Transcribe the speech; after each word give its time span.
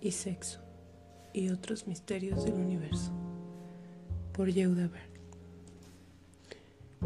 Y 0.00 0.10
sexo 0.10 0.60
y 1.32 1.50
otros 1.50 1.86
misterios 1.86 2.44
del 2.44 2.54
universo. 2.54 3.12
Por 4.32 4.50
Yehuda 4.50 4.88
Berg. 4.88 5.10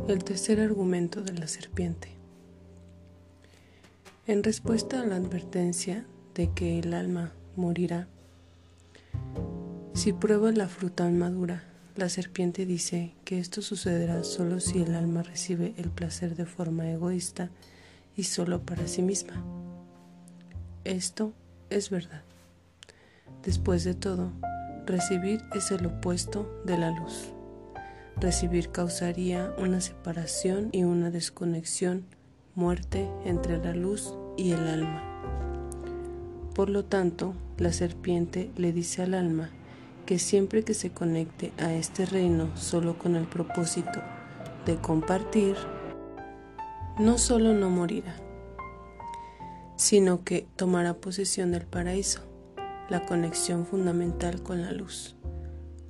El 0.08 0.24
tercer 0.24 0.58
argumento 0.58 1.20
de 1.20 1.34
la 1.34 1.46
serpiente. 1.46 2.08
En 4.26 4.42
respuesta 4.42 5.02
a 5.02 5.06
la 5.06 5.16
advertencia 5.16 6.06
de 6.34 6.50
que 6.54 6.78
el 6.78 6.94
alma 6.94 7.34
morirá, 7.56 8.08
si 9.92 10.14
prueba 10.14 10.50
la 10.50 10.68
fruta 10.68 11.06
madura, 11.10 11.62
la 11.94 12.08
serpiente 12.08 12.64
dice 12.64 13.12
que 13.26 13.38
esto 13.38 13.60
sucederá 13.60 14.24
solo 14.24 14.60
si 14.60 14.80
el 14.80 14.94
alma 14.94 15.22
recibe 15.22 15.74
el 15.76 15.90
placer 15.90 16.36
de 16.36 16.46
forma 16.46 16.90
egoísta 16.90 17.50
y 18.16 18.22
solo 18.22 18.62
para 18.62 18.86
sí 18.88 19.02
misma. 19.02 19.44
Esto 20.84 21.34
es 21.70 21.90
verdad. 21.90 22.22
Después 23.42 23.84
de 23.84 23.94
todo, 23.94 24.32
recibir 24.86 25.42
es 25.54 25.70
el 25.70 25.86
opuesto 25.86 26.62
de 26.64 26.78
la 26.78 26.90
luz. 26.90 27.32
Recibir 28.16 28.70
causaría 28.70 29.52
una 29.58 29.80
separación 29.80 30.68
y 30.72 30.84
una 30.84 31.10
desconexión, 31.10 32.04
muerte 32.54 33.10
entre 33.24 33.58
la 33.58 33.74
luz 33.74 34.14
y 34.36 34.52
el 34.52 34.66
alma. 34.68 35.02
Por 36.54 36.70
lo 36.70 36.84
tanto, 36.84 37.34
la 37.58 37.72
serpiente 37.72 38.50
le 38.56 38.72
dice 38.72 39.02
al 39.02 39.14
alma 39.14 39.50
que 40.06 40.18
siempre 40.18 40.62
que 40.62 40.74
se 40.74 40.90
conecte 40.90 41.52
a 41.58 41.72
este 41.72 42.06
reino 42.06 42.56
solo 42.56 42.98
con 42.98 43.16
el 43.16 43.26
propósito 43.26 44.02
de 44.64 44.76
compartir, 44.76 45.56
no 46.98 47.18
solo 47.18 47.52
no 47.52 47.70
morirá, 47.70 48.14
sino 49.76 50.24
que 50.24 50.46
tomará 50.56 50.94
posesión 50.94 51.52
del 51.52 51.66
paraíso, 51.66 52.20
la 52.88 53.04
conexión 53.06 53.66
fundamental 53.66 54.42
con 54.42 54.62
la 54.62 54.72
luz, 54.72 55.16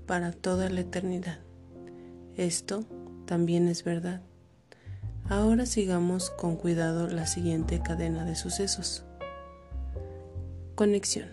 para 0.06 0.33
toda 0.33 0.70
la 0.70 0.81
eternidad. 0.81 1.39
Esto 2.36 2.84
también 3.27 3.69
es 3.69 3.84
verdad. 3.84 4.22
Ahora 5.28 5.67
sigamos 5.67 6.31
con 6.31 6.56
cuidado 6.56 7.09
la 7.09 7.27
siguiente 7.27 7.81
cadena 7.81 8.25
de 8.25 8.36
sucesos. 8.36 9.05
Conexión. 10.75 11.28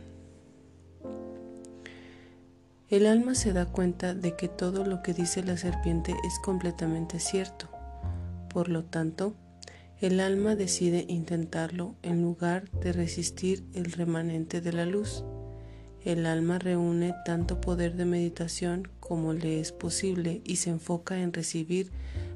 El 2.90 3.06
alma 3.06 3.36
se 3.36 3.54
da 3.54 3.66
cuenta 3.66 4.14
de 4.14 4.36
que 4.36 4.50
todo 4.50 4.86
lo 4.86 5.02
que 5.02 5.14
dice 5.14 5.44
la 5.44 5.58
serpiente 5.58 6.14
es 6.26 6.40
completamente 6.40 7.20
cierto. 7.20 7.70
Por 8.50 8.68
lo 8.68 8.84
tanto, 8.84 9.34
el 10.02 10.20
alma 10.20 10.56
decide 10.56 11.06
intentarlo 11.08 11.94
en 12.02 12.24
lugar 12.24 12.70
de 12.72 12.92
resistir 12.92 13.64
el 13.76 13.92
remanente 13.92 14.60
de 14.60 14.74
la 14.74 14.88
luz. 14.88 15.24
El 16.04 16.26
alma 16.26 16.58
reúne 16.58 17.14
tanto 17.24 17.62
poder 17.62 17.96
de 17.96 18.06
meditación 18.06 18.88
como 19.00 19.34
le 19.34 19.60
es 19.60 19.72
posible 19.72 20.42
y 20.44 20.56
se 20.56 20.72
enfoca 20.72 21.22
en 21.22 21.32
recibir 21.32 21.92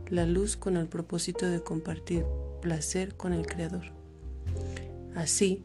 la 0.09 0.27
luz 0.27 0.57
con 0.57 0.77
el 0.77 0.85
propósito 0.85 1.47
de 1.47 1.63
compartir 1.63 2.23
placer 2.61 3.15
con 3.15 3.33
el 3.33 3.47
Creador. 3.47 3.85
Así, 5.15 5.63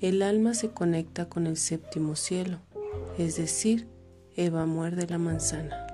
el 0.00 0.22
alma 0.22 0.54
se 0.54 0.70
conecta 0.70 1.28
con 1.28 1.48
el 1.48 1.56
séptimo 1.56 2.14
cielo, 2.14 2.58
es 3.18 3.36
decir, 3.36 3.88
Eva 4.36 4.64
muerde 4.66 5.08
la 5.08 5.18
manzana. 5.18 5.88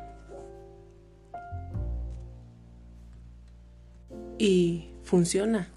Y 4.39 4.91
funciona. 5.09 5.71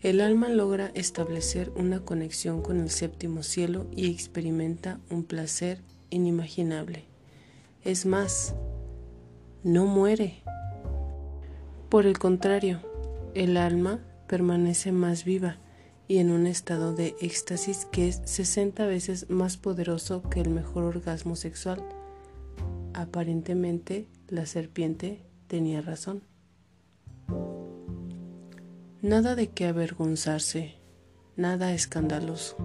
El 0.00 0.20
alma 0.20 0.48
logra 0.48 0.90
establecer 0.94 1.70
una 1.76 2.00
conexión 2.00 2.62
con 2.62 2.80
el 2.80 2.90
séptimo 2.90 3.44
cielo 3.44 3.86
y 3.94 4.10
experimenta 4.10 4.98
un 5.08 5.22
placer 5.22 5.80
inimaginable. 6.10 7.04
Es 7.84 8.06
más, 8.06 8.56
no 9.62 9.86
muere. 9.86 10.42
Por 11.88 12.06
el 12.06 12.18
contrario, 12.18 12.80
el 13.34 13.56
alma 13.56 14.00
permanece 14.26 14.90
más 14.90 15.24
viva 15.24 15.58
y 16.08 16.18
en 16.18 16.32
un 16.32 16.48
estado 16.48 16.92
de 16.92 17.14
éxtasis 17.20 17.86
que 17.92 18.08
es 18.08 18.20
60 18.24 18.84
veces 18.86 19.30
más 19.30 19.56
poderoso 19.56 20.28
que 20.28 20.40
el 20.40 20.50
mejor 20.50 20.82
orgasmo 20.82 21.36
sexual. 21.36 21.84
Aparentemente, 22.94 24.08
la 24.26 24.44
serpiente 24.46 25.22
tenía 25.46 25.82
razón. 25.82 26.29
Nada 29.02 29.34
de 29.34 29.48
qué 29.48 29.64
avergonzarse, 29.64 30.74
nada 31.34 31.72
escandaloso. 31.72 32.58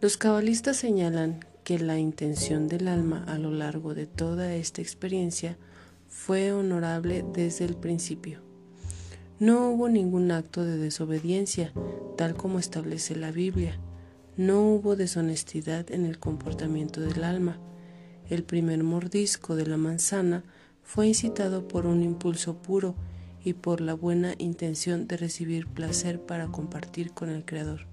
Los 0.00 0.16
cabalistas 0.16 0.76
señalan 0.76 1.46
que 1.62 1.78
la 1.78 2.00
intención 2.00 2.66
del 2.66 2.88
alma 2.88 3.24
a 3.28 3.38
lo 3.38 3.52
largo 3.52 3.94
de 3.94 4.06
toda 4.06 4.56
esta 4.56 4.82
experiencia 4.82 5.56
fue 6.08 6.52
honorable 6.52 7.24
desde 7.32 7.64
el 7.64 7.76
principio. 7.76 8.40
No 9.38 9.70
hubo 9.70 9.88
ningún 9.88 10.32
acto 10.32 10.64
de 10.64 10.78
desobediencia, 10.78 11.72
tal 12.16 12.34
como 12.34 12.58
establece 12.58 13.14
la 13.14 13.30
Biblia. 13.30 13.78
No 14.36 14.68
hubo 14.68 14.96
deshonestidad 14.96 15.92
en 15.92 16.04
el 16.04 16.18
comportamiento 16.18 17.00
del 17.00 17.22
alma. 17.22 17.60
El 18.28 18.42
primer 18.42 18.82
mordisco 18.82 19.54
de 19.54 19.66
la 19.66 19.76
manzana 19.76 20.42
fue 20.82 21.06
incitado 21.06 21.68
por 21.68 21.86
un 21.86 22.02
impulso 22.02 22.60
puro 22.62 22.96
y 23.46 23.54
por 23.54 23.80
la 23.80 23.94
buena 23.94 24.34
intención 24.38 25.06
de 25.06 25.16
recibir 25.16 25.68
placer 25.68 26.20
para 26.20 26.48
compartir 26.48 27.12
con 27.12 27.30
el 27.30 27.44
Creador. 27.44 27.86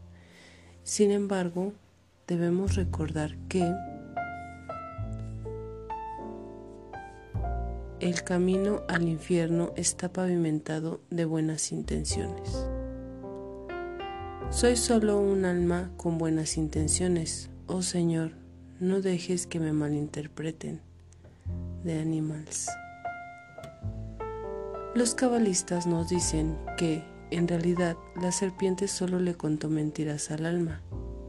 Sin 0.81 1.12
embargo, 1.12 1.74
debemos 2.28 2.75
recordar 2.75 3.38
que 3.50 3.72
el 8.00 8.24
camino 8.24 8.81
al 8.88 9.08
infierno 9.08 9.74
está 9.75 10.12
pavimentado 10.12 11.02
de 11.12 11.25
buenas 11.25 11.72
intenciones. 11.72 12.68
Soy 14.50 14.75
solo 14.75 15.19
un 15.19 15.46
alma 15.46 15.92
con 15.97 16.18
buenas 16.18 16.58
intenciones. 16.58 17.52
Oh 17.68 17.84
Señor, 17.84 18.31
no 18.80 19.02
dejes 19.02 19.46
que 19.46 19.59
me 19.59 19.72
malinterpreten. 19.72 20.81
De 21.84 22.00
Animals. 22.00 22.69
Los 24.96 25.16
cabalistas 25.16 25.88
nos 25.88 26.09
dicen 26.09 26.56
que, 26.78 27.04
en 27.31 27.48
realidad, 27.48 27.98
la 28.22 28.31
serpiente 28.31 28.88
solo 28.88 29.20
le 29.20 29.34
contó 29.34 29.68
mentiras 29.68 30.30
al 30.30 30.46
alma. 30.46 30.81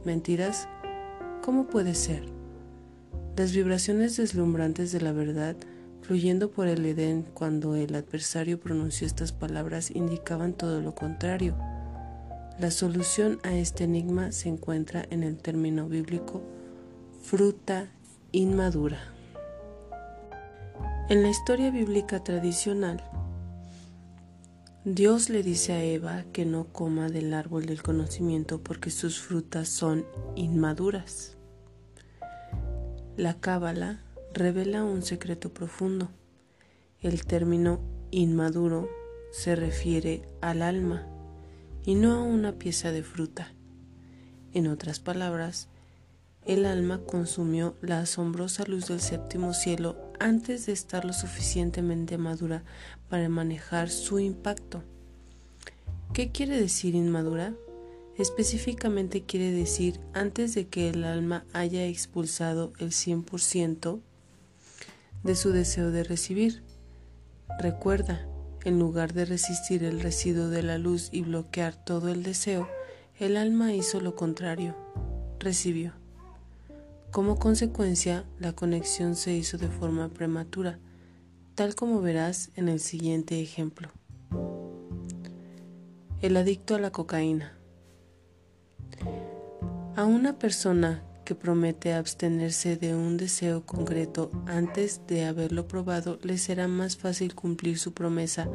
¿Mentiras? 0.04 0.68
¿Cómo 1.42 1.66
puede 1.68 1.94
ser? 1.94 2.24
Las 3.38 3.52
vibraciones 3.52 4.18
deslumbrantes 4.18 4.92
de 4.92 5.00
la 5.00 5.12
verdad 5.12 5.56
fluyendo 6.02 6.50
por 6.50 6.68
el 6.68 6.84
Edén 6.84 7.22
cuando 7.32 7.74
el 7.74 7.94
adversario 7.94 8.60
pronunció 8.60 9.06
estas 9.06 9.32
palabras 9.32 9.90
indicaban 9.90 10.52
todo 10.52 10.82
lo 10.82 10.94
contrario. 10.94 11.56
La 12.58 12.70
solución 12.70 13.38
a 13.44 13.54
este 13.54 13.84
enigma 13.84 14.30
se 14.32 14.50
encuentra 14.50 15.06
en 15.08 15.22
el 15.22 15.38
término 15.38 15.88
bíblico 15.88 16.42
fruta 17.22 17.88
inmadura. 18.30 18.98
En 21.08 21.22
la 21.22 21.30
historia 21.30 21.70
bíblica 21.70 22.22
tradicional, 22.22 23.02
Dios 24.86 25.30
le 25.30 25.42
dice 25.42 25.72
a 25.72 25.82
Eva 25.82 26.24
que 26.34 26.44
no 26.44 26.66
coma 26.70 27.08
del 27.08 27.32
árbol 27.32 27.64
del 27.64 27.82
conocimiento 27.82 28.62
porque 28.62 28.90
sus 28.90 29.18
frutas 29.18 29.66
son 29.70 30.04
inmaduras. 30.36 31.38
La 33.16 33.40
cábala 33.40 34.04
revela 34.34 34.84
un 34.84 35.00
secreto 35.00 35.54
profundo. 35.54 36.10
El 37.00 37.24
término 37.24 37.80
inmaduro 38.10 38.90
se 39.32 39.56
refiere 39.56 40.28
al 40.42 40.60
alma 40.60 41.06
y 41.86 41.94
no 41.94 42.12
a 42.12 42.22
una 42.22 42.58
pieza 42.58 42.92
de 42.92 43.02
fruta. 43.02 43.54
En 44.52 44.66
otras 44.66 45.00
palabras, 45.00 45.70
el 46.44 46.66
alma 46.66 47.00
consumió 47.06 47.74
la 47.80 48.00
asombrosa 48.00 48.64
luz 48.66 48.88
del 48.88 49.00
séptimo 49.00 49.54
cielo 49.54 49.96
antes 50.20 50.66
de 50.66 50.72
estar 50.72 51.04
lo 51.04 51.12
suficientemente 51.12 52.18
madura 52.18 52.62
para 53.08 53.28
manejar 53.28 53.90
su 53.90 54.18
impacto. 54.18 54.82
¿Qué 56.12 56.30
quiere 56.30 56.60
decir 56.60 56.94
inmadura? 56.94 57.54
Específicamente 58.16 59.22
quiere 59.22 59.50
decir 59.50 60.00
antes 60.12 60.54
de 60.54 60.68
que 60.68 60.88
el 60.88 61.04
alma 61.04 61.44
haya 61.52 61.84
expulsado 61.86 62.72
el 62.78 62.90
100% 62.90 64.00
de 65.24 65.34
su 65.34 65.50
deseo 65.50 65.90
de 65.90 66.04
recibir. 66.04 66.62
Recuerda, 67.58 68.28
en 68.64 68.78
lugar 68.78 69.12
de 69.12 69.24
resistir 69.24 69.82
el 69.82 70.00
residuo 70.00 70.48
de 70.48 70.62
la 70.62 70.78
luz 70.78 71.08
y 71.10 71.22
bloquear 71.22 71.74
todo 71.74 72.08
el 72.08 72.22
deseo, 72.22 72.68
el 73.18 73.36
alma 73.36 73.74
hizo 73.74 74.00
lo 74.00 74.14
contrario, 74.14 74.76
recibió. 75.40 76.03
Como 77.14 77.38
consecuencia, 77.38 78.24
la 78.40 78.54
conexión 78.54 79.14
se 79.14 79.34
hizo 79.34 79.56
de 79.56 79.68
forma 79.68 80.08
prematura, 80.08 80.80
tal 81.54 81.76
como 81.76 82.00
verás 82.00 82.50
en 82.56 82.68
el 82.68 82.80
siguiente 82.80 83.40
ejemplo. 83.40 83.88
El 86.22 86.36
adicto 86.36 86.74
a 86.74 86.80
la 86.80 86.90
cocaína. 86.90 87.56
A 89.94 90.04
una 90.06 90.40
persona 90.40 91.04
que 91.24 91.36
promete 91.36 91.92
abstenerse 91.92 92.76
de 92.76 92.96
un 92.96 93.16
deseo 93.16 93.64
concreto 93.64 94.32
antes 94.46 95.00
de 95.06 95.24
haberlo 95.24 95.68
probado, 95.68 96.18
le 96.24 96.36
será 96.36 96.66
más 96.66 96.96
fácil 96.96 97.36
cumplir 97.36 97.78
su 97.78 97.94
promesa 97.94 98.48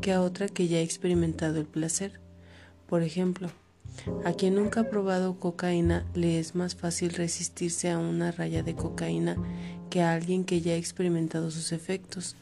que 0.00 0.14
a 0.14 0.22
otra 0.22 0.48
que 0.48 0.66
ya 0.66 0.78
ha 0.78 0.80
experimentado 0.80 1.60
el 1.60 1.66
placer. 1.66 2.22
Por 2.86 3.02
ejemplo, 3.02 3.50
a 4.24 4.32
quien 4.32 4.54
nunca 4.54 4.80
ha 4.80 4.90
probado 4.90 5.38
cocaína 5.38 6.04
le 6.14 6.38
es 6.38 6.54
más 6.54 6.74
fácil 6.74 7.12
resistirse 7.12 7.90
a 7.90 7.98
una 7.98 8.30
raya 8.30 8.62
de 8.62 8.74
cocaína 8.74 9.36
que 9.90 10.02
a 10.02 10.12
alguien 10.12 10.44
que 10.44 10.60
ya 10.60 10.72
ha 10.72 10.76
experimentado 10.76 11.50
sus 11.50 11.72
efectos. 11.72 12.36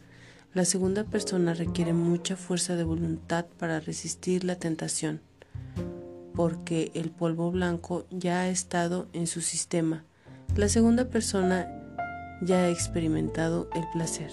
La 0.55 0.65
segunda 0.65 1.05
persona 1.05 1.55
requiere 1.55 1.93
mucha 1.93 2.37
fuerza 2.37 2.77
de 2.77 2.85
voluntad 2.85 3.47
para 3.59 3.81
resistir 3.81 4.45
la 4.45 4.57
tentación, 4.57 5.21
porque 6.35 6.91
el 6.95 7.11
polvo 7.11 7.51
blanco 7.51 8.07
ya 8.11 8.41
ha 8.41 8.49
estado 8.49 9.07
en 9.13 9.27
su 9.27 9.41
sistema. 9.41 10.05
La 10.57 10.69
segunda 10.69 11.11
persona 11.11 11.69
ya 12.43 12.65
ha 12.65 12.71
experimentado 12.71 13.69
el 13.75 13.85
placer. 13.93 14.31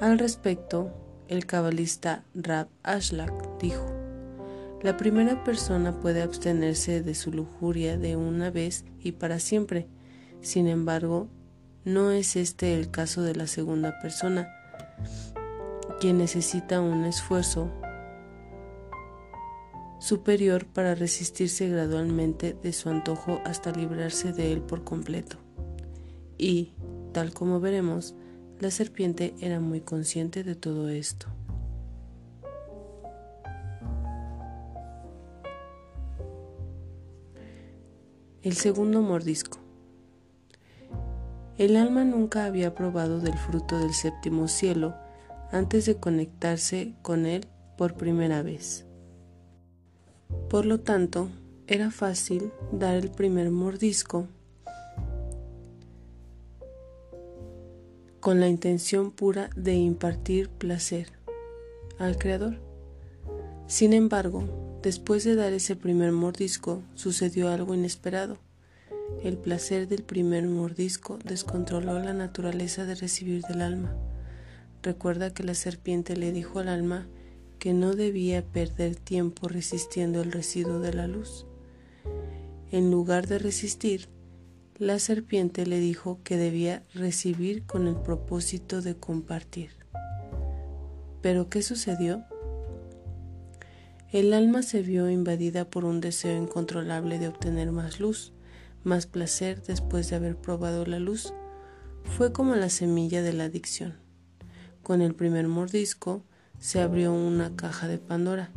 Al 0.00 0.18
respecto, 0.18 0.92
el 1.28 1.46
cabalista 1.46 2.24
Rab 2.34 2.68
Ashlak 2.82 3.58
dijo, 3.58 3.99
la 4.82 4.96
primera 4.96 5.44
persona 5.44 6.00
puede 6.00 6.22
abstenerse 6.22 7.02
de 7.02 7.14
su 7.14 7.32
lujuria 7.32 7.98
de 7.98 8.16
una 8.16 8.50
vez 8.50 8.84
y 8.98 9.12
para 9.12 9.38
siempre. 9.38 9.88
Sin 10.40 10.68
embargo, 10.68 11.28
no 11.84 12.10
es 12.10 12.36
este 12.36 12.78
el 12.78 12.90
caso 12.90 13.22
de 13.22 13.34
la 13.34 13.46
segunda 13.46 13.98
persona, 14.00 14.48
quien 16.00 16.18
necesita 16.18 16.80
un 16.80 17.04
esfuerzo 17.04 17.70
superior 19.98 20.64
para 20.64 20.94
resistirse 20.94 21.68
gradualmente 21.68 22.56
de 22.62 22.72
su 22.72 22.88
antojo 22.88 23.42
hasta 23.44 23.70
librarse 23.72 24.32
de 24.32 24.50
él 24.52 24.62
por 24.62 24.82
completo. 24.82 25.36
Y, 26.38 26.72
tal 27.12 27.34
como 27.34 27.60
veremos, 27.60 28.14
la 28.60 28.70
serpiente 28.70 29.34
era 29.40 29.60
muy 29.60 29.82
consciente 29.82 30.42
de 30.42 30.54
todo 30.54 30.88
esto. 30.88 31.26
El 38.42 38.54
segundo 38.54 39.02
mordisco. 39.02 39.58
El 41.58 41.76
alma 41.76 42.04
nunca 42.04 42.46
había 42.46 42.74
probado 42.74 43.20
del 43.20 43.36
fruto 43.36 43.78
del 43.78 43.92
séptimo 43.92 44.48
cielo 44.48 44.94
antes 45.52 45.84
de 45.84 45.96
conectarse 45.96 46.94
con 47.02 47.26
él 47.26 47.46
por 47.76 47.96
primera 47.96 48.40
vez. 48.40 48.86
Por 50.48 50.64
lo 50.64 50.80
tanto, 50.80 51.28
era 51.66 51.90
fácil 51.90 52.50
dar 52.72 52.96
el 52.96 53.10
primer 53.10 53.50
mordisco 53.50 54.26
con 58.20 58.40
la 58.40 58.48
intención 58.48 59.10
pura 59.10 59.50
de 59.54 59.74
impartir 59.74 60.48
placer 60.48 61.08
al 61.98 62.16
Creador. 62.16 62.56
Sin 63.66 63.92
embargo, 63.92 64.69
después 64.82 65.24
de 65.24 65.34
dar 65.34 65.52
ese 65.52 65.76
primer 65.76 66.12
mordisco, 66.12 66.82
sucedió 66.94 67.48
algo 67.48 67.74
inesperado. 67.74 68.38
El 69.22 69.36
placer 69.36 69.88
del 69.88 70.02
primer 70.02 70.46
mordisco 70.46 71.18
descontroló 71.24 71.98
la 71.98 72.14
naturaleza 72.14 72.84
de 72.84 72.94
recibir 72.94 73.42
del 73.42 73.60
alma. 73.60 73.94
Recuerda 74.82 75.34
que 75.34 75.42
la 75.42 75.54
serpiente 75.54 76.16
le 76.16 76.32
dijo 76.32 76.58
al 76.58 76.68
alma 76.68 77.06
que 77.58 77.74
no 77.74 77.94
debía 77.94 78.42
perder 78.42 78.96
tiempo 78.96 79.48
resistiendo 79.48 80.22
el 80.22 80.32
residuo 80.32 80.80
de 80.80 80.94
la 80.94 81.06
luz. 81.06 81.44
En 82.70 82.90
lugar 82.90 83.26
de 83.26 83.38
resistir, 83.38 84.08
la 84.78 84.98
serpiente 84.98 85.66
le 85.66 85.78
dijo 85.78 86.20
que 86.24 86.38
debía 86.38 86.82
recibir 86.94 87.66
con 87.66 87.86
el 87.86 87.96
propósito 87.96 88.80
de 88.80 88.96
compartir. 88.96 89.72
¿Pero 91.20 91.50
qué 91.50 91.60
sucedió? 91.60 92.24
El 94.12 94.32
alma 94.32 94.62
se 94.62 94.82
vio 94.82 95.08
invadida 95.08 95.70
por 95.70 95.84
un 95.84 96.00
deseo 96.00 96.36
incontrolable 96.36 97.20
de 97.20 97.28
obtener 97.28 97.70
más 97.70 98.00
luz, 98.00 98.32
más 98.82 99.06
placer 99.06 99.62
después 99.62 100.10
de 100.10 100.16
haber 100.16 100.36
probado 100.36 100.84
la 100.84 100.98
luz. 100.98 101.32
Fue 102.02 102.32
como 102.32 102.56
la 102.56 102.70
semilla 102.70 103.22
de 103.22 103.32
la 103.32 103.44
adicción. 103.44 103.94
Con 104.82 105.00
el 105.00 105.14
primer 105.14 105.46
mordisco 105.46 106.24
se 106.58 106.80
abrió 106.80 107.12
una 107.12 107.54
caja 107.54 107.86
de 107.86 107.98
Pandora. 107.98 108.50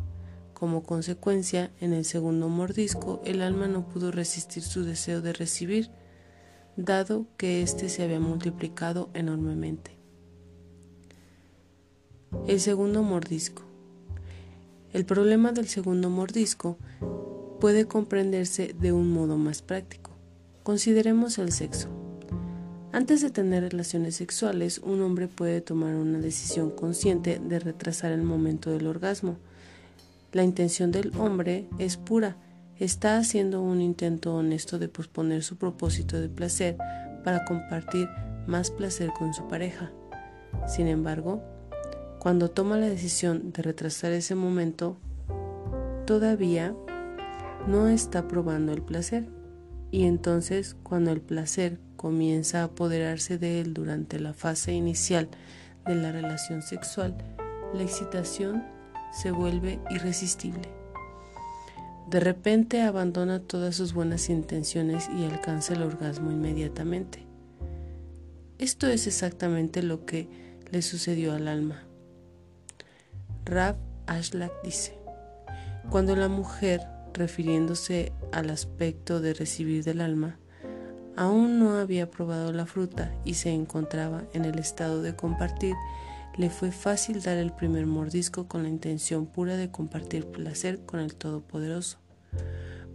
Como 0.54 0.82
consecuencia, 0.82 1.70
en 1.80 1.92
el 1.92 2.04
segundo 2.04 2.48
mordisco, 2.48 3.22
el 3.24 3.40
alma 3.40 3.68
no 3.68 3.86
pudo 3.88 4.10
resistir 4.10 4.64
su 4.64 4.82
deseo 4.82 5.20
de 5.20 5.34
recibir, 5.34 5.88
dado 6.76 7.28
que 7.36 7.62
éste 7.62 7.88
se 7.90 8.02
había 8.02 8.18
multiplicado 8.18 9.08
enormemente. 9.14 9.96
El 12.48 12.58
segundo 12.58 13.04
mordisco. 13.04 13.63
El 14.94 15.04
problema 15.04 15.50
del 15.50 15.66
segundo 15.66 16.08
mordisco 16.08 16.78
puede 17.58 17.86
comprenderse 17.86 18.76
de 18.78 18.92
un 18.92 19.12
modo 19.12 19.36
más 19.36 19.60
práctico. 19.60 20.12
Consideremos 20.62 21.38
el 21.38 21.50
sexo. 21.50 21.88
Antes 22.92 23.20
de 23.20 23.30
tener 23.30 23.64
relaciones 23.64 24.14
sexuales, 24.14 24.78
un 24.78 25.02
hombre 25.02 25.26
puede 25.26 25.60
tomar 25.60 25.96
una 25.96 26.20
decisión 26.20 26.70
consciente 26.70 27.40
de 27.40 27.58
retrasar 27.58 28.12
el 28.12 28.22
momento 28.22 28.70
del 28.70 28.86
orgasmo. 28.86 29.36
La 30.30 30.44
intención 30.44 30.92
del 30.92 31.10
hombre 31.18 31.66
es 31.80 31.96
pura, 31.96 32.36
está 32.78 33.18
haciendo 33.18 33.62
un 33.62 33.80
intento 33.80 34.36
honesto 34.36 34.78
de 34.78 34.88
posponer 34.88 35.42
su 35.42 35.56
propósito 35.56 36.20
de 36.20 36.28
placer 36.28 36.76
para 37.24 37.44
compartir 37.46 38.08
más 38.46 38.70
placer 38.70 39.10
con 39.18 39.34
su 39.34 39.48
pareja. 39.48 39.90
Sin 40.68 40.86
embargo, 40.86 41.42
cuando 42.24 42.50
toma 42.50 42.78
la 42.78 42.88
decisión 42.88 43.52
de 43.52 43.60
retrasar 43.60 44.12
ese 44.12 44.34
momento, 44.34 44.96
todavía 46.06 46.74
no 47.68 47.88
está 47.88 48.28
probando 48.28 48.72
el 48.72 48.80
placer. 48.80 49.28
Y 49.90 50.06
entonces 50.06 50.74
cuando 50.82 51.12
el 51.12 51.20
placer 51.20 51.78
comienza 51.96 52.62
a 52.62 52.64
apoderarse 52.64 53.36
de 53.36 53.60
él 53.60 53.74
durante 53.74 54.18
la 54.18 54.32
fase 54.32 54.72
inicial 54.72 55.28
de 55.84 55.96
la 55.96 56.12
relación 56.12 56.62
sexual, 56.62 57.14
la 57.74 57.82
excitación 57.82 58.64
se 59.12 59.30
vuelve 59.30 59.78
irresistible. 59.90 60.70
De 62.08 62.20
repente 62.20 62.80
abandona 62.80 63.40
todas 63.40 63.76
sus 63.76 63.92
buenas 63.92 64.30
intenciones 64.30 65.10
y 65.14 65.26
alcanza 65.26 65.74
el 65.74 65.82
orgasmo 65.82 66.32
inmediatamente. 66.32 67.18
Esto 68.56 68.86
es 68.86 69.06
exactamente 69.06 69.82
lo 69.82 70.06
que 70.06 70.26
le 70.70 70.80
sucedió 70.80 71.34
al 71.34 71.48
alma. 71.48 71.83
Rab 73.44 73.76
Ashlak 74.06 74.52
dice, 74.62 74.98
cuando 75.90 76.16
la 76.16 76.28
mujer, 76.28 76.80
refiriéndose 77.12 78.12
al 78.32 78.50
aspecto 78.50 79.20
de 79.20 79.34
recibir 79.34 79.84
del 79.84 80.00
alma, 80.00 80.38
aún 81.16 81.58
no 81.58 81.74
había 81.78 82.10
probado 82.10 82.52
la 82.52 82.66
fruta 82.66 83.14
y 83.24 83.34
se 83.34 83.50
encontraba 83.50 84.24
en 84.32 84.44
el 84.44 84.58
estado 84.58 85.02
de 85.02 85.14
compartir, 85.14 85.74
le 86.36 86.50
fue 86.50 86.72
fácil 86.72 87.22
dar 87.22 87.36
el 87.36 87.52
primer 87.52 87.86
mordisco 87.86 88.48
con 88.48 88.62
la 88.64 88.68
intención 88.68 89.26
pura 89.26 89.56
de 89.56 89.70
compartir 89.70 90.26
placer 90.26 90.84
con 90.84 91.00
el 91.00 91.14
Todopoderoso. 91.14 91.98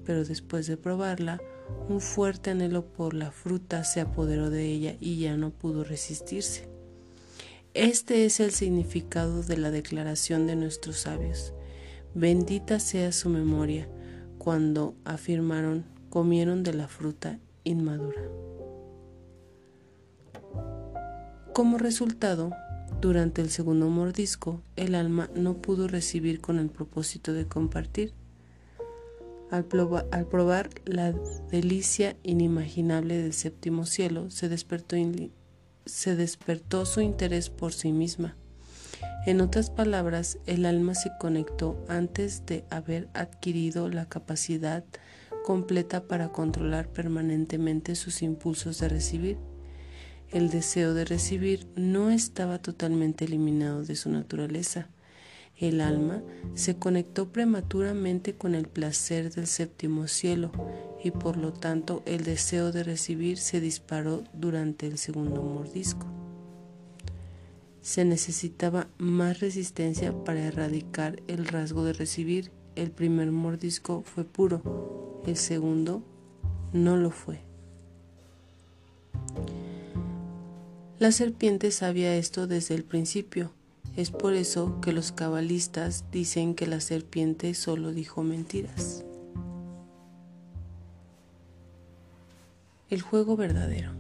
Pero 0.04 0.26
después 0.26 0.68
de 0.68 0.78
probarla, 0.78 1.40
un 1.88 2.02
fuerte 2.02 2.50
anhelo 2.50 2.86
por 2.86 3.14
la 3.14 3.32
fruta 3.32 3.84
se 3.84 4.02
apoderó 4.02 4.50
de 4.50 4.66
ella 4.66 4.96
y 5.00 5.20
ya 5.20 5.38
no 5.38 5.52
pudo 5.52 5.84
resistirse. 5.84 6.69
Este 7.76 8.26
es 8.26 8.40
el 8.40 8.52
significado 8.52 9.44
de 9.44 9.58
la 9.58 9.70
declaración 9.70 10.48
de 10.48 10.56
nuestros 10.56 10.98
sabios. 10.98 11.54
Bendita 12.16 12.80
sea 12.80 13.12
su 13.12 13.30
memoria 13.30 13.88
cuando 14.40 14.96
afirmaron 15.06 15.86
comieron 16.10 16.64
de 16.64 16.74
la 16.74 16.88
fruta 16.88 17.40
inmadura. 17.64 18.22
Como 21.54 21.78
resultado, 21.78 22.52
durante 23.02 23.42
el 23.42 23.50
segundo 23.50 23.88
mordisco, 23.88 24.62
el 24.76 24.96
alma 24.96 25.30
no 25.36 25.62
pudo 25.62 25.88
recibir 25.88 26.42
con 26.42 26.58
el 26.58 26.70
propósito 26.70 27.34
de 27.34 27.48
compartir. 27.48 28.14
Al, 29.52 29.66
probar 29.66 30.70
la 30.86 31.12
delicia 31.52 32.16
inimaginable 32.24 33.18
del 33.18 33.34
séptimo 33.34 33.86
cielo, 33.86 34.30
se 34.32 34.48
despertó 34.48 34.96
se 35.90 36.16
despertó 36.16 36.86
su 36.86 37.02
interés 37.02 37.50
por 37.50 37.74
sí 37.74 37.92
misma. 37.92 38.36
En 39.26 39.42
otras 39.42 39.70
palabras, 39.70 40.38
el 40.46 40.66
alma 40.66 40.96
se 40.96 41.12
conectó 41.20 41.84
antes 41.88 42.46
de 42.46 42.66
haber 42.70 43.10
adquirido 43.14 43.90
la 43.90 44.08
capacidad 44.08 44.84
completa 45.44 46.08
para 46.08 46.30
controlar 46.30 46.90
permanentemente 46.90 47.96
sus 47.96 48.22
impulsos 48.22 48.80
de 48.80 48.90
recibir. 48.90 49.38
El 50.30 50.50
deseo 50.50 50.94
de 50.94 51.06
recibir 51.06 51.68
no 51.76 52.12
estaba 52.12 52.60
totalmente 52.60 53.26
eliminado 53.26 53.84
de 53.84 53.96
su 53.96 54.10
naturaleza. 54.10 54.90
El 55.60 55.82
alma 55.82 56.24
se 56.54 56.78
conectó 56.78 57.34
prematuramente 57.34 58.34
con 58.34 58.56
el 58.56 58.68
placer 58.68 59.34
del 59.34 59.46
séptimo 59.46 60.08
cielo 60.08 60.52
y 61.04 61.12
por 61.12 61.36
lo 61.36 61.52
tanto 61.52 62.02
el 62.06 62.24
deseo 62.24 62.72
de 62.72 62.84
recibir 62.84 63.38
se 63.38 63.60
disparó 63.60 64.24
durante 64.34 64.88
el 64.88 64.98
segundo 64.98 65.42
mordisco. 65.44 66.08
Se 67.82 68.06
necesitaba 68.06 68.88
más 68.98 69.42
resistencia 69.42 70.14
para 70.24 70.46
erradicar 70.46 71.22
el 71.28 71.46
rasgo 71.46 71.84
de 71.84 71.94
recibir. 71.94 72.52
El 72.76 72.92
primer 72.92 73.32
mordisco 73.32 74.04
fue 74.04 74.24
puro, 74.24 75.22
el 75.26 75.36
segundo 75.36 76.04
no 76.72 76.96
lo 76.96 77.12
fue. 77.12 77.42
La 81.00 81.12
serpiente 81.12 81.72
sabía 81.72 82.16
esto 82.16 82.48
desde 82.48 82.76
el 82.76 82.84
principio. 82.84 83.52
Es 84.00 84.12
por 84.12 84.34
eso 84.34 84.80
que 84.80 84.94
los 84.94 85.12
cabalistas 85.12 86.06
dicen 86.10 86.56
que 86.56 86.68
la 86.68 86.80
serpiente 86.80 87.54
solo 87.54 87.92
dijo 87.92 88.24
mentiras. 88.24 89.04
El 92.90 93.02
juego 93.02 93.36
verdadero. 93.36 93.92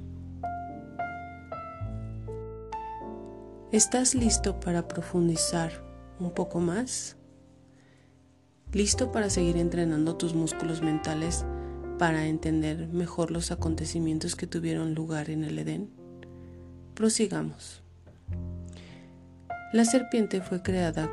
¿Estás 3.74 4.16
listo 4.16 4.62
para 4.62 4.88
profundizar 4.88 5.84
un 6.18 6.32
poco 6.32 6.62
más? 6.62 7.18
¿Listo 8.72 9.12
para 9.12 9.30
seguir 9.30 9.58
entrenando 9.58 10.16
tus 10.16 10.34
músculos 10.34 10.82
mentales 10.82 11.44
para 11.98 12.28
entender 12.28 12.88
mejor 12.88 13.32
los 13.32 13.52
acontecimientos 13.52 14.38
que 14.38 14.48
tuvieron 14.48 14.94
lugar 14.94 15.30
en 15.30 15.44
el 15.44 15.60
Edén? 15.60 15.90
Prosigamos. 16.94 17.84
La 19.72 19.86
serpiente 19.86 20.42
fue 20.42 20.64
creada 20.64 21.12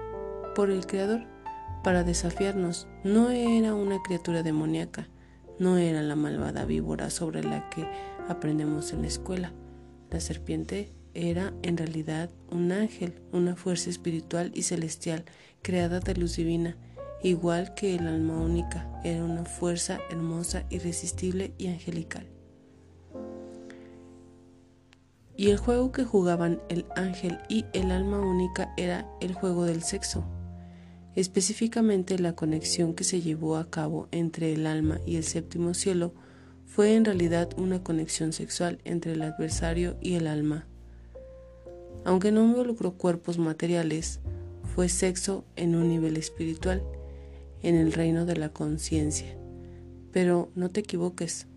por 0.54 0.70
el 0.70 0.86
Creador 0.86 1.26
para 1.84 2.04
desafiarnos. 2.04 2.88
No 3.04 3.28
era 3.28 3.74
una 3.74 4.02
criatura 4.02 4.42
demoníaca, 4.42 5.08
no 5.58 5.76
era 5.76 6.00
la 6.00 6.16
malvada 6.16 6.64
víbora 6.64 7.10
sobre 7.10 7.44
la 7.44 7.68
que 7.68 7.86
aprendemos 8.28 8.94
en 8.94 9.02
la 9.02 9.08
escuela. 9.08 9.52
La 10.10 10.20
serpiente 10.20 10.90
era 11.12 11.52
en 11.62 11.76
realidad 11.76 12.30
un 12.50 12.72
ángel, 12.72 13.20
una 13.30 13.56
fuerza 13.56 13.90
espiritual 13.90 14.52
y 14.54 14.62
celestial, 14.62 15.26
creada 15.60 16.00
de 16.00 16.14
luz 16.14 16.36
divina, 16.36 16.78
igual 17.22 17.74
que 17.74 17.94
el 17.94 18.06
alma 18.06 18.40
única, 18.40 18.88
era 19.04 19.22
una 19.22 19.44
fuerza 19.44 19.98
hermosa, 20.08 20.64
irresistible 20.70 21.52
y 21.58 21.66
angelical. 21.66 22.26
Y 25.36 25.50
el 25.50 25.58
juego 25.58 25.92
que 25.92 26.04
jugaban 26.04 26.60
el 26.68 26.86
ángel 26.96 27.38
y 27.48 27.66
el 27.72 27.90
alma 27.90 28.18
única 28.20 28.72
era 28.76 29.06
el 29.20 29.34
juego 29.34 29.64
del 29.64 29.82
sexo, 29.82 30.24
específicamente 31.14 32.18
la 32.18 32.34
conexión 32.34 32.94
que 32.94 33.04
se 33.04 33.20
llevó 33.20 33.56
a 33.56 33.70
cabo 33.70 34.08
entre 34.12 34.52
el 34.52 34.66
alma 34.66 35.00
y 35.06 35.16
el 35.16 35.24
séptimo 35.24 35.74
cielo 35.74 36.14
fue 36.64 36.94
en 36.94 37.04
realidad 37.04 37.50
una 37.58 37.82
conexión 37.82 38.32
sexual 38.32 38.80
entre 38.84 39.12
el 39.12 39.22
adversario 39.22 39.96
y 40.00 40.14
el 40.14 40.26
alma 40.26 40.66
aunque 42.06 42.30
no 42.30 42.44
involucró 42.44 42.92
cuerpos 42.92 43.36
materiales, 43.36 44.20
fue 44.62 44.88
sexo 44.88 45.44
en 45.56 45.74
un 45.74 45.88
nivel 45.88 46.16
espiritual, 46.16 46.80
en 47.62 47.74
el 47.74 47.92
reino 47.92 48.24
de 48.24 48.36
la 48.36 48.50
conciencia. 48.50 49.36
Pero 50.12 50.48
no 50.54 50.70
te 50.70 50.80
equivoques, 50.80 51.48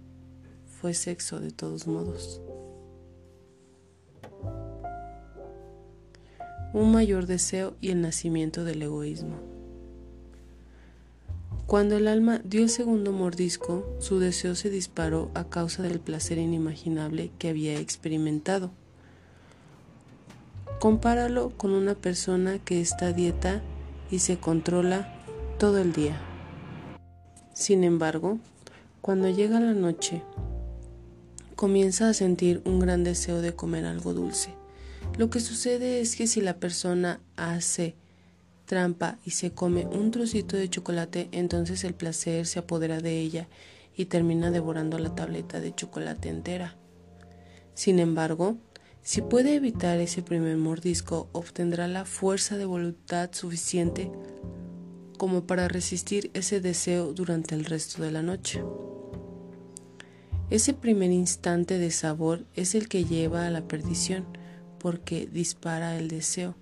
fue 0.65 0.95
sexo 0.95 1.39
de 1.39 1.51
todos 1.51 1.85
modos. 1.85 2.41
Un 6.71 6.91
mayor 6.91 7.25
deseo 7.25 7.75
y 7.81 7.89
el 7.89 8.01
nacimiento 8.01 8.63
del 8.63 8.83
egoísmo. 8.83 9.37
Cuando 11.65 11.97
el 11.97 12.07
alma 12.07 12.41
dio 12.43 12.61
el 12.61 12.69
segundo 12.69 13.11
mordisco, 13.11 13.85
su 13.99 14.19
deseo 14.19 14.55
se 14.55 14.69
disparó 14.69 15.31
a 15.33 15.45
causa 15.45 15.83
del 15.83 15.99
placer 15.99 16.37
inimaginable 16.37 17.31
que 17.37 17.49
había 17.49 17.79
experimentado. 17.79 18.71
Compáralo 20.79 21.51
con 21.57 21.71
una 21.71 21.95
persona 21.95 22.59
que 22.59 22.81
está 22.81 23.13
dieta 23.13 23.61
y 24.11 24.19
se 24.19 24.37
controla 24.37 25.13
todo 25.57 25.79
el 25.79 25.93
día. 25.93 26.19
Sin 27.53 27.83
embargo, 27.83 28.39
cuando 29.01 29.29
llega 29.29 29.59
la 29.59 29.73
noche, 29.73 30.21
comienza 31.55 32.09
a 32.09 32.13
sentir 32.13 32.61
un 32.65 32.79
gran 32.79 33.03
deseo 33.03 33.41
de 33.41 33.55
comer 33.55 33.85
algo 33.85 34.13
dulce. 34.13 34.58
Lo 35.19 35.29
que 35.29 35.41
sucede 35.41 35.99
es 35.99 36.15
que 36.15 36.27
si 36.27 36.39
la 36.39 36.61
persona 36.61 37.19
hace 37.35 37.93
trampa 38.65 39.17
y 39.25 39.31
se 39.31 39.51
come 39.51 39.85
un 39.85 40.11
trocito 40.11 40.55
de 40.55 40.69
chocolate, 40.69 41.27
entonces 41.33 41.83
el 41.83 41.93
placer 41.93 42.47
se 42.47 42.59
apodera 42.59 43.01
de 43.01 43.19
ella 43.19 43.49
y 43.97 44.05
termina 44.05 44.49
devorando 44.49 44.97
la 44.97 45.13
tableta 45.13 45.59
de 45.59 45.75
chocolate 45.75 46.29
entera. 46.29 46.77
Sin 47.73 47.99
embargo, 47.99 48.55
si 49.01 49.21
puede 49.21 49.55
evitar 49.55 49.99
ese 49.99 50.21
primer 50.21 50.55
mordisco, 50.55 51.27
obtendrá 51.33 51.89
la 51.89 52.05
fuerza 52.05 52.55
de 52.55 52.63
voluntad 52.63 53.29
suficiente 53.33 54.09
como 55.17 55.45
para 55.45 55.67
resistir 55.67 56.31
ese 56.33 56.61
deseo 56.61 57.11
durante 57.11 57.55
el 57.55 57.65
resto 57.65 58.03
de 58.03 58.11
la 58.11 58.21
noche. 58.21 58.63
Ese 60.49 60.73
primer 60.73 61.11
instante 61.11 61.77
de 61.77 61.91
sabor 61.91 62.45
es 62.55 62.73
el 62.73 62.87
que 62.87 63.03
lleva 63.03 63.47
a 63.47 63.51
la 63.51 63.67
perdición 63.67 64.25
porque 64.79 65.27
dispara 65.27 65.97
el 65.97 66.07
deseo. 66.07 66.55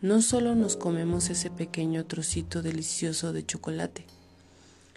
No 0.00 0.22
solo 0.22 0.54
nos 0.54 0.76
comemos 0.76 1.30
ese 1.30 1.50
pequeño 1.50 2.04
trocito 2.06 2.62
delicioso 2.62 3.32
de 3.32 3.46
chocolate, 3.46 4.06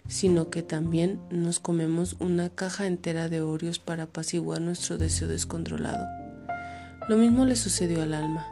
sino 0.08 0.50
que 0.50 0.62
también 0.62 1.20
nos 1.30 1.60
comemos 1.60 2.16
una 2.18 2.50
caja 2.50 2.86
entera 2.86 3.28
de 3.28 3.40
Oreos 3.40 3.78
para 3.78 4.04
apaciguar 4.04 4.60
nuestro 4.60 4.98
deseo 4.98 5.28
descontrolado. 5.28 6.06
Lo 7.08 7.16
mismo 7.16 7.44
le 7.44 7.56
sucedió 7.56 8.02
al 8.02 8.14
alma. 8.14 8.46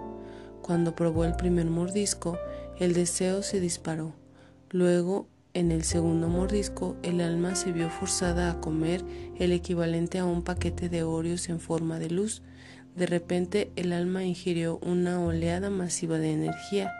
Cuando 0.62 0.94
probó 0.94 1.24
el 1.24 1.36
primer 1.36 1.66
mordisco, 1.66 2.38
el 2.78 2.94
deseo 2.94 3.42
se 3.42 3.60
disparó. 3.60 4.14
Luego, 4.70 5.26
en 5.54 5.72
el 5.72 5.82
segundo 5.82 6.28
mordisco, 6.28 6.96
el 7.02 7.20
alma 7.20 7.54
se 7.54 7.72
vio 7.72 7.90
forzada 7.90 8.50
a 8.50 8.60
comer 8.60 9.04
el 9.38 9.52
equivalente 9.52 10.18
a 10.18 10.24
un 10.24 10.42
paquete 10.42 10.88
de 10.88 11.02
Oreos 11.02 11.48
en 11.48 11.58
forma 11.58 11.98
de 11.98 12.10
luz. 12.10 12.42
De 12.98 13.06
repente, 13.06 13.70
el 13.76 13.92
alma 13.92 14.24
ingirió 14.24 14.78
una 14.82 15.20
oleada 15.20 15.70
masiva 15.70 16.18
de 16.18 16.32
energía. 16.32 16.92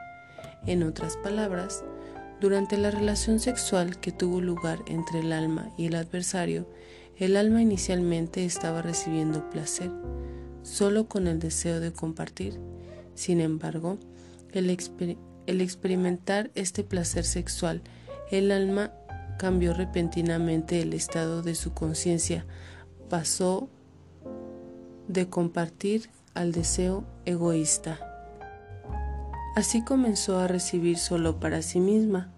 En 0.65 0.85
otras 0.85 1.17
palabras, 1.17 1.85
durante 2.41 2.79
la 2.79 2.93
relación 2.93 3.41
sexual 3.41 3.99
que 3.99 4.13
tuvo 4.13 4.41
lugar 4.41 4.79
entre 4.87 5.21
el 5.21 5.33
alma 5.33 5.71
y 5.77 5.87
el 5.87 5.97
adversario, 5.97 6.69
el 7.17 7.37
alma 7.37 7.63
inicialmente 7.63 8.45
estaba 8.45 8.81
recibiendo 8.81 9.51
placer 9.51 9.91
solo 10.63 11.09
con 11.09 11.27
el 11.27 11.39
deseo 11.39 11.81
de 11.81 11.93
compartir. 11.93 12.61
Sin 13.15 13.41
embargo, 13.41 13.99
el, 14.53 14.71
experimentar 14.71 16.51
este 16.55 16.85
placer 16.85 17.25
sexual, 17.25 17.83
el 18.31 18.53
alma 18.53 18.93
cambió 19.39 19.73
repentinamente 19.73 20.81
el 20.81 20.93
estado 20.93 21.43
de 21.43 21.55
su 21.55 21.73
conciencia, 21.73 22.47
pasó 23.09 23.71
de 25.09 25.29
compartir 25.29 26.11
al 26.35 26.53
deseo 26.53 27.05
egoísta. 27.25 27.99
Así 29.57 29.83
comenzó 29.83 30.39
a 30.39 30.47
recibir 30.47 30.99
solo 30.99 31.41
para 31.41 31.63
sí 31.63 31.81
misma 31.81 32.33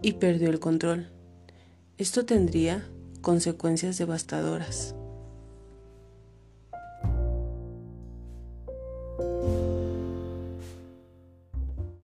y 0.00 0.14
perdió 0.14 0.48
el 0.48 0.60
control. 0.60 1.10
Esto 1.98 2.24
tendría 2.24 2.88
consecuencias 3.20 3.98
devastadoras. 3.98 4.94